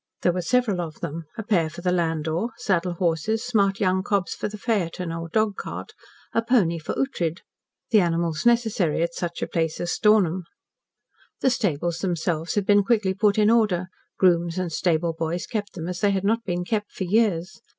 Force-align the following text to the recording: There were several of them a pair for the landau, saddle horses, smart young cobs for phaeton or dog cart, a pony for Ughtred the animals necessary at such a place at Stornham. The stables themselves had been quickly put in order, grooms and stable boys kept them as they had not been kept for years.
There 0.23 0.31
were 0.31 0.41
several 0.41 0.81
of 0.81 0.99
them 1.01 1.25
a 1.37 1.43
pair 1.43 1.69
for 1.69 1.81
the 1.81 1.91
landau, 1.91 2.49
saddle 2.57 2.93
horses, 2.93 3.43
smart 3.43 3.79
young 3.79 4.01
cobs 4.01 4.33
for 4.33 4.49
phaeton 4.49 5.11
or 5.13 5.29
dog 5.29 5.57
cart, 5.57 5.91
a 6.33 6.41
pony 6.41 6.79
for 6.79 6.93
Ughtred 6.95 7.41
the 7.91 7.99
animals 8.01 8.43
necessary 8.43 9.03
at 9.03 9.13
such 9.13 9.43
a 9.43 9.47
place 9.47 9.79
at 9.79 9.89
Stornham. 9.89 10.45
The 11.41 11.51
stables 11.51 11.99
themselves 11.99 12.55
had 12.55 12.65
been 12.65 12.81
quickly 12.83 13.13
put 13.13 13.37
in 13.37 13.51
order, 13.51 13.89
grooms 14.17 14.57
and 14.57 14.71
stable 14.71 15.13
boys 15.13 15.45
kept 15.45 15.73
them 15.73 15.87
as 15.87 15.99
they 16.01 16.09
had 16.09 16.23
not 16.23 16.43
been 16.45 16.65
kept 16.65 16.91
for 16.91 17.03
years. 17.03 17.61